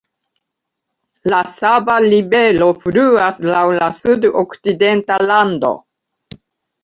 [1.33, 5.71] La Sava Rivero fluas laŭ la sudokcidenta rando.